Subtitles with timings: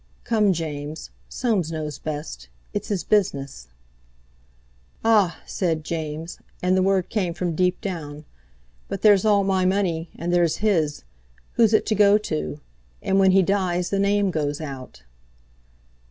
[0.23, 1.11] "Come, James!
[1.29, 2.49] Soames knows best.
[2.73, 3.67] It's his business."
[5.05, 8.25] "Ah!" said James, and the word came from deep down;
[8.87, 12.59] "but there's all my money, and there's his—who's it to go to?
[13.03, 15.03] And when he dies the name goes out."